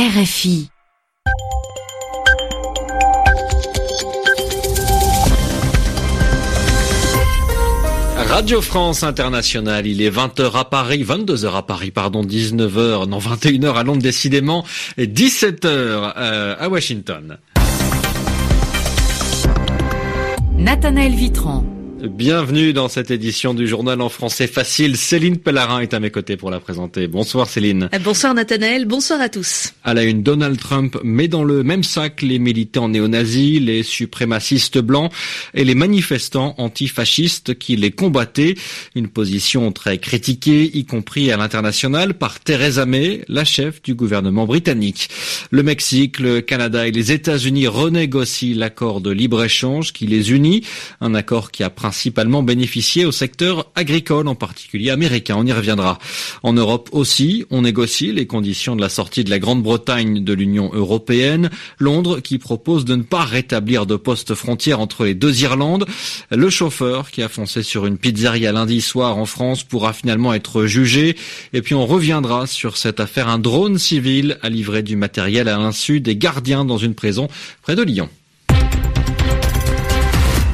[0.00, 0.70] RFI.
[8.16, 13.74] Radio France Internationale, il est 20h à Paris, 22h à Paris, pardon, 19h, non 21h
[13.74, 14.64] à Londres décidément,
[14.96, 17.36] et 17h euh, à Washington.
[20.56, 21.62] Nathanaël Vitran.
[22.02, 24.96] Bienvenue dans cette édition du journal en français facile.
[24.96, 27.06] Céline Pellarin est à mes côtés pour la présenter.
[27.08, 27.90] Bonsoir Céline.
[27.92, 29.74] Euh, bonsoir Nathanaël, bonsoir à tous.
[29.84, 34.78] À la une, Donald Trump met dans le même sac les militants néo-nazis, les suprémacistes
[34.78, 35.12] blancs
[35.52, 38.54] et les manifestants antifascistes qui les combattaient.
[38.94, 44.46] Une position très critiquée, y compris à l'international, par Theresa May, la chef du gouvernement
[44.46, 45.10] britannique.
[45.50, 50.64] Le Mexique, le Canada et les États-Unis renégocient l'accord de libre-échange qui les unit,
[51.02, 51.89] un accord qui a principalement
[52.42, 55.36] bénéficié au secteur agricole, en particulier américain.
[55.38, 55.98] On y reviendra.
[56.42, 60.70] En Europe aussi, on négocie les conditions de la sortie de la Grande-Bretagne de l'Union
[60.72, 61.50] européenne.
[61.78, 65.86] Londres qui propose de ne pas rétablir de poste frontière entre les deux Irlandes.
[66.30, 70.66] Le chauffeur qui a foncé sur une pizzeria lundi soir en France pourra finalement être
[70.66, 71.16] jugé.
[71.52, 73.28] Et puis on reviendra sur cette affaire.
[73.28, 77.28] Un drone civil a livré du matériel à l'insu des gardiens dans une prison
[77.62, 78.08] près de Lyon.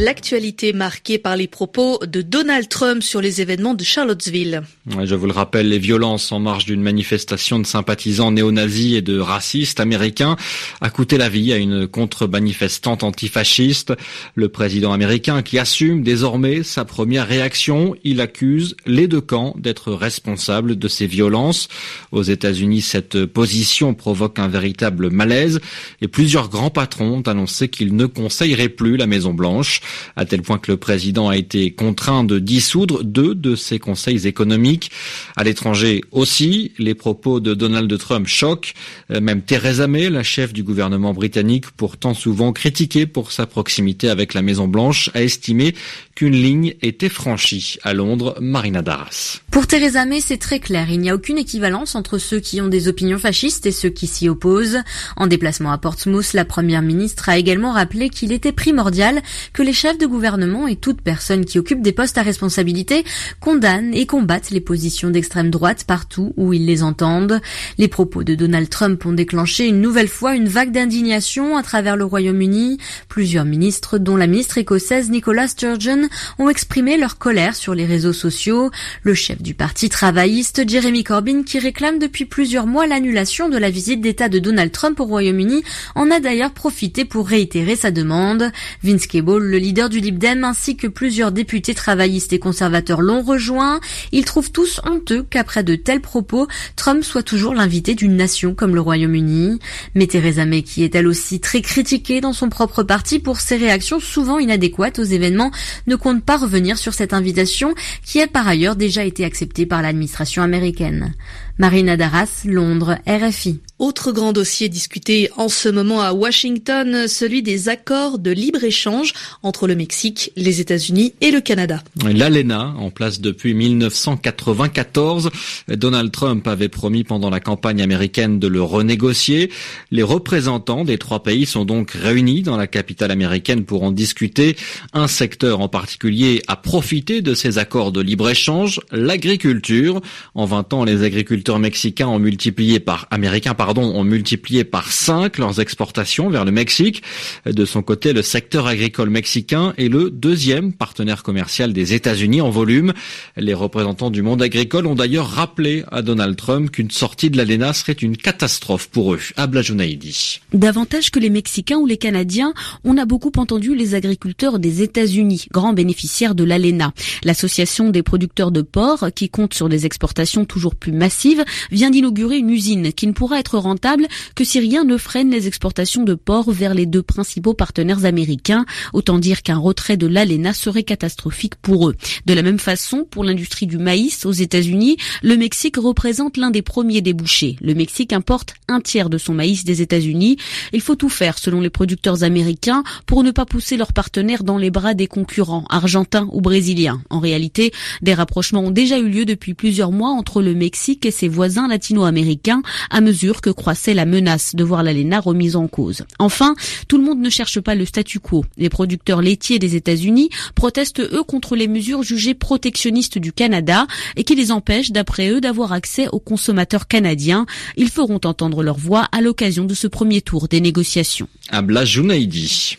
[0.00, 4.62] L'actualité marquée par les propos de Donald Trump sur les événements de Charlottesville.
[5.02, 9.18] Je vous le rappelle, les violences en marge d'une manifestation de sympathisants néo-nazis et de
[9.18, 10.36] racistes américains
[10.80, 13.92] a coûté la vie à une contre-manifestante antifasciste.
[14.36, 19.92] Le président américain qui assume désormais sa première réaction, il accuse les deux camps d'être
[19.92, 21.66] responsables de ces violences.
[22.12, 25.58] Aux États-Unis, cette position provoque un véritable malaise
[26.00, 29.80] et plusieurs grands patrons ont annoncé qu'ils ne conseilleraient plus la Maison Blanche
[30.16, 34.26] à tel point que le président a été contraint de dissoudre deux de ses conseils
[34.26, 34.90] économiques.
[35.36, 38.74] À l'étranger aussi, les propos de Donald Trump choquent.
[39.10, 44.08] Euh, même Theresa May, la chef du gouvernement britannique, pourtant souvent critiquée pour sa proximité
[44.08, 45.74] avec la Maison Blanche, a estimé
[46.14, 47.78] qu'une ligne était franchie.
[47.82, 49.40] À Londres, Marina Darras.
[49.50, 50.90] Pour Theresa May, c'est très clair.
[50.90, 54.06] Il n'y a aucune équivalence entre ceux qui ont des opinions fascistes et ceux qui
[54.06, 54.78] s'y opposent.
[55.16, 59.22] En déplacement à Portsmouth, la première ministre a également rappelé qu'il était primordial
[59.52, 63.04] que les chefs de gouvernement et toute personne qui occupe des postes à responsabilité
[63.38, 67.40] condamnent et combattent les positions d'extrême droite partout où ils les entendent.
[67.78, 71.96] Les propos de Donald Trump ont déclenché une nouvelle fois une vague d'indignation à travers
[71.96, 72.78] le Royaume-Uni.
[73.08, 76.08] Plusieurs ministres, dont la ministre écossaise Nicola Sturgeon,
[76.40, 78.72] ont exprimé leur colère sur les réseaux sociaux.
[79.04, 83.70] Le chef du parti travailliste, Jeremy Corbyn, qui réclame depuis plusieurs mois l'annulation de la
[83.70, 85.62] visite d'État de Donald Trump au Royaume-Uni,
[85.94, 88.50] en a d'ailleurs profité pour réitérer sa demande.
[88.82, 93.20] Vince Cable, le leader du Lib Dem ainsi que plusieurs députés travaillistes et conservateurs l'ont
[93.20, 93.80] rejoint.
[94.12, 98.74] Ils trouvent tous honteux qu'après de tels propos, Trump soit toujours l'invité d'une nation comme
[98.74, 99.58] le Royaume-Uni.
[99.94, 103.58] Mais Theresa May, qui est elle aussi très critiquée dans son propre parti pour ses
[103.58, 105.50] réactions souvent inadéquates aux événements,
[105.86, 109.82] ne compte pas revenir sur cette invitation qui a par ailleurs déjà été acceptée par
[109.82, 111.12] l'administration américaine.
[111.58, 113.60] Marina Darras, Londres, RFI.
[113.78, 119.12] Autre grand dossier discuté en ce moment à Washington, celui des accords de libre-échange
[119.44, 121.84] entre le Mexique, les États-Unis et le Canada.
[122.04, 125.30] L'ALENA, en place depuis 1994,
[125.68, 129.52] Donald Trump avait promis pendant la campagne américaine de le renégocier.
[129.92, 134.56] Les représentants des trois pays sont donc réunis dans la capitale américaine pour en discuter.
[134.92, 140.00] Un secteur en particulier a profité de ces accords de libre-échange, l'agriculture.
[140.34, 144.90] En 20 ans, les agriculteurs mexicains ont multiplié par américains par pardon, ont multiplié par
[144.90, 147.02] 5 leurs exportations vers le Mexique.
[147.44, 152.48] De son côté, le secteur agricole mexicain est le deuxième partenaire commercial des États-Unis en
[152.48, 152.94] volume.
[153.36, 157.74] Les représentants du monde agricole ont d'ailleurs rappelé à Donald Trump qu'une sortie de l'ALENA
[157.74, 159.20] serait une catastrophe pour eux.
[159.36, 160.40] Abla Junaidi.
[160.54, 162.54] Davantage que les Mexicains ou les Canadiens,
[162.84, 166.94] on a beaucoup entendu les agriculteurs des États-Unis, grands bénéficiaires de l'ALENA.
[167.22, 172.38] L'association des producteurs de porc, qui compte sur des exportations toujours plus massives, vient d'inaugurer
[172.38, 176.14] une usine qui ne pourra être rentable que si rien ne freine les exportations de
[176.14, 178.64] porc vers les deux principaux partenaires américains.
[178.92, 181.96] Autant dire qu'un retrait de l'ALENA serait catastrophique pour eux.
[182.26, 186.62] De la même façon, pour l'industrie du maïs aux États-Unis, le Mexique représente l'un des
[186.62, 187.56] premiers débouchés.
[187.60, 190.36] Le Mexique importe un tiers de son maïs des États-Unis.
[190.72, 194.58] Il faut tout faire, selon les producteurs américains, pour ne pas pousser leurs partenaires dans
[194.58, 197.02] les bras des concurrents argentins ou brésiliens.
[197.10, 197.72] En réalité,
[198.02, 201.68] des rapprochements ont déjà eu lieu depuis plusieurs mois entre le Mexique et ses voisins
[201.68, 206.02] latino-américains à mesure que que croissait la menace de voir l'ALENA remise en cause.
[206.18, 206.54] Enfin,
[206.86, 208.44] tout le monde ne cherche pas le statu quo.
[208.58, 213.86] Les producteurs laitiers des États-Unis protestent eux contre les mesures jugées protectionnistes du Canada
[214.16, 217.46] et qui les empêchent, d'après eux, d'avoir accès aux consommateurs canadiens.
[217.78, 221.28] Ils feront entendre leur voix à l'occasion de ce premier tour des négociations.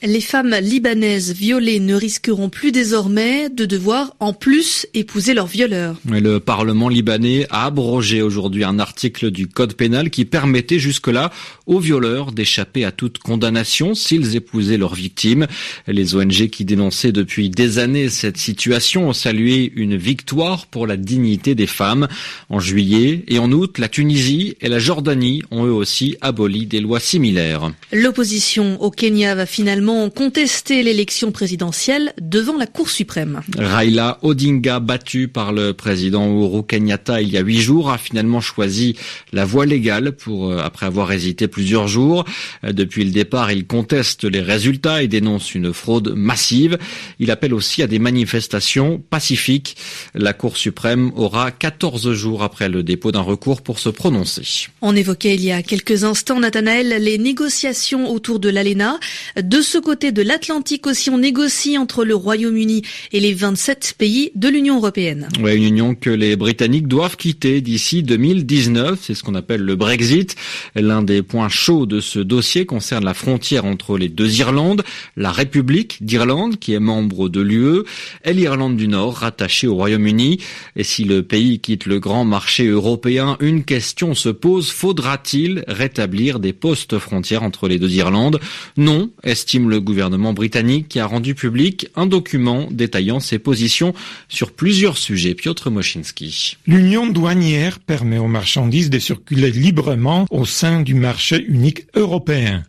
[0.03, 5.95] Les femmes libanaises violées ne risqueront plus désormais de devoir en plus épouser leur violeur.
[6.05, 10.25] Le Parlement libanais a abrogé aujourd'hui un article du code pénal qui
[10.59, 11.31] permettait jusque-là
[11.67, 15.47] aux violeurs d'échapper à toute condamnation s'ils épousaient leurs victimes.
[15.87, 20.97] Les ONG qui dénonçaient depuis des années cette situation ont salué une victoire pour la
[20.97, 22.09] dignité des femmes.
[22.49, 26.81] En juillet et en août, la Tunisie et la Jordanie ont eux aussi aboli des
[26.81, 27.71] lois similaires.
[27.93, 33.41] L'opposition au Kenya va finalement contester l'élection présidentielle devant la Cour suprême.
[33.57, 38.41] Raila Odinga, battu par le président Uhuru Kenyatta il y a huit jours, a finalement
[38.41, 38.97] choisi
[39.31, 42.25] la voie légale pour, euh, après avoir hésité plusieurs jours.
[42.63, 46.77] Euh, depuis le départ, il conteste les résultats et dénonce une fraude massive.
[47.19, 49.77] Il appelle aussi à des manifestations pacifiques.
[50.13, 54.67] La Cour suprême aura 14 jours après le dépôt d'un recours pour se prononcer.
[54.81, 58.99] On évoquait il y a quelques instants, Nathanaël, les négociations autour de l'ALENA.
[59.41, 64.31] De ce côté de l'Atlantique aussi, on négocie entre le Royaume-Uni et les 27 pays
[64.35, 65.27] de l'Union européenne.
[65.41, 68.99] Ouais, une union que les Britanniques doivent quitter d'ici 2019.
[69.01, 70.35] C'est ce qu'on appelle le Brexit.
[70.75, 74.83] L'un des points chauds de ce dossier concerne la frontière entre les deux Irlandes,
[75.17, 77.83] la République d'Irlande, qui est membre de l'UE,
[78.23, 80.39] et l'Irlande du Nord, rattachée au Royaume-Uni.
[80.75, 86.39] Et si le pays quitte le grand marché européen, une question se pose, faudra-t-il rétablir
[86.39, 88.39] des postes frontières entre les deux Irlandes?
[88.77, 93.93] Non, estime le gouvernement britannique qui a rendu public un document détaillant ses positions
[94.27, 95.35] sur plusieurs sujets.
[95.35, 96.57] Piotr Moschinski.
[96.67, 102.63] L'union douanière permet aux marchandises de circuler librement au sein du marché unique européen.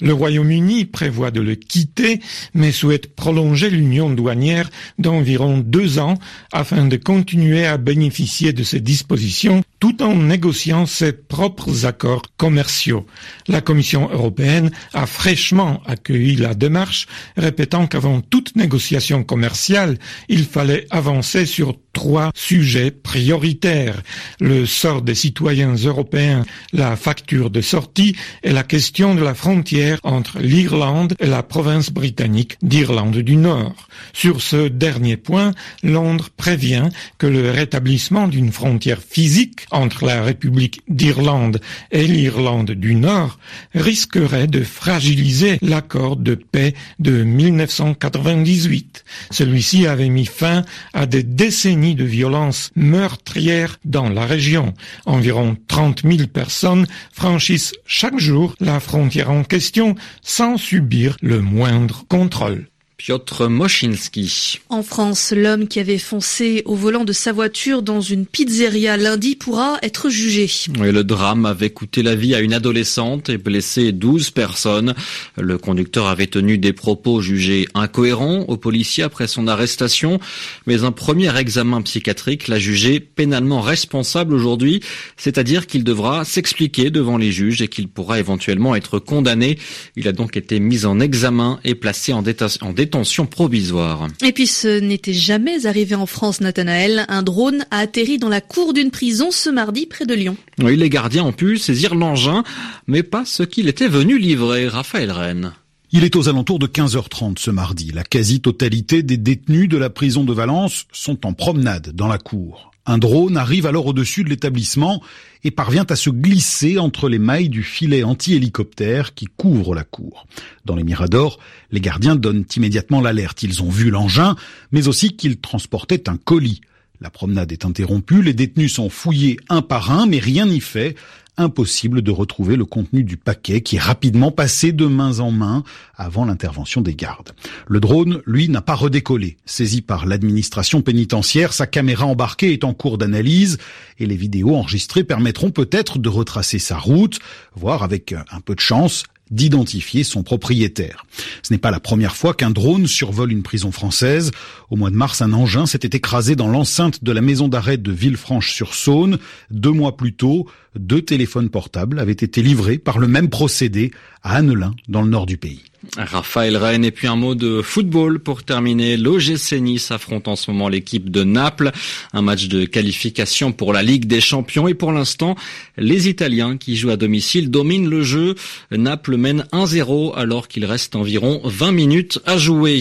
[0.00, 2.20] Le Royaume-Uni prévoit de le quitter,
[2.54, 6.18] mais souhaite prolonger l'union douanière d'environ deux ans
[6.52, 13.06] afin de continuer à bénéficier de ces dispositions tout en négociant ses propres accords commerciaux.
[13.48, 17.06] La Commission européenne a fraîchement accueilli la démarche,
[17.36, 24.02] répétant qu'avant toute négociation commerciale, il fallait avancer sur trois sujets prioritaires.
[24.38, 29.98] Le sort des citoyens européens, la facture de sortie et la question de la frontière
[30.02, 33.88] entre l'Irlande et la province britannique d'Irlande du Nord.
[34.12, 35.52] Sur ce dernier point,
[35.82, 41.60] Londres prévient que le rétablissement d'une frontière physique entre la République d'Irlande
[41.90, 43.38] et l'Irlande du Nord
[43.74, 49.04] risquerait de fragiliser l'accord de paix de 1998.
[49.30, 54.74] Celui-ci avait mis fin à des décennies de violences meurtrières dans la région.
[55.06, 62.04] Environ 30 000 personnes franchissent chaque jour la frontière en question sans subir le moindre
[62.08, 62.68] contrôle.
[62.98, 64.60] Piotr Moschinski.
[64.70, 69.36] En France, l'homme qui avait foncé au volant de sa voiture dans une pizzeria lundi
[69.36, 70.48] pourra être jugé.
[70.78, 74.94] le drame avait coûté la vie à une adolescente et blessé 12 personnes.
[75.36, 80.18] Le conducteur avait tenu des propos jugés incohérents aux policiers après son arrestation,
[80.66, 84.80] mais un premier examen psychiatrique l'a jugé pénalement responsable aujourd'hui,
[85.18, 89.58] c'est-à-dire qu'il devra s'expliquer devant les juges et qu'il pourra éventuellement être condamné.
[89.96, 94.06] Il a donc été mis en examen et placé en détention détention provisoire.
[94.24, 97.04] Et puis ce n'était jamais arrivé en France, Nathanaël.
[97.08, 100.36] Un drone a atterri dans la cour d'une prison ce mardi près de Lyon.
[100.62, 102.44] Oui, les gardiens ont pu saisir l'engin,
[102.86, 104.68] mais pas ce qu'il était venu livrer.
[104.68, 105.52] Raphaël Rennes.
[105.90, 107.90] Il est aux alentours de 15h30 ce mardi.
[107.92, 112.70] La quasi-totalité des détenus de la prison de Valence sont en promenade dans la cour.
[112.86, 115.02] Un drone arrive alors au-dessus de l'établissement
[115.42, 120.26] et parvient à se glisser entre les mailles du filet anti-hélicoptère qui couvre la cour.
[120.64, 121.38] Dans les miradors,
[121.72, 123.42] les gardiens donnent immédiatement l'alerte.
[123.42, 124.36] Ils ont vu l'engin,
[124.70, 126.60] mais aussi qu'il transportait un colis.
[127.00, 130.94] La promenade est interrompue, les détenus sont fouillés un par un, mais rien n'y fait
[131.36, 135.64] impossible de retrouver le contenu du paquet qui est rapidement passé de main en main
[135.96, 137.32] avant l'intervention des gardes.
[137.66, 139.36] Le drone, lui, n'a pas redécollé.
[139.46, 143.58] Saisi par l'administration pénitentiaire, sa caméra embarquée est en cours d'analyse
[143.98, 147.18] et les vidéos enregistrées permettront peut-être de retracer sa route,
[147.54, 151.04] voire avec un peu de chance d'identifier son propriétaire.
[151.42, 154.30] Ce n'est pas la première fois qu'un drone survole une prison française.
[154.70, 157.92] Au mois de mars, un engin s'était écrasé dans l'enceinte de la maison d'arrêt de
[157.92, 159.18] Villefranche-sur-Saône.
[159.50, 163.90] Deux mois plus tôt, deux téléphones portables avaient été livrés par le même procédé
[164.22, 165.62] à Annelin, dans le nord du pays.
[165.96, 168.96] Raphaël Rennes et puis un mot de football pour terminer.
[168.96, 171.72] L'OGC Nice affronte en ce moment l'équipe de Naples.
[172.12, 175.36] Un match de qualification pour la Ligue des Champions et pour l'instant,
[175.76, 178.34] les Italiens qui jouent à domicile dominent le jeu.
[178.70, 182.80] Naples mène 1-0 alors qu'il reste environ 20 minutes à jouer.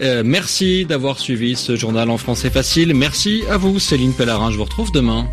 [0.00, 2.94] Euh, merci d'avoir suivi ce journal en français facile.
[2.94, 4.50] Merci à vous Céline Pellarin.
[4.50, 5.28] Je vous retrouve demain.